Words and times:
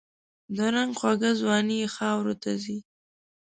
د 0.55 0.57
رنګ 0.75 0.91
خوږه 0.99 1.31
ځواني 1.39 1.75
یې 1.81 1.87
خاوروته 1.95 2.51
ځي 2.63 2.77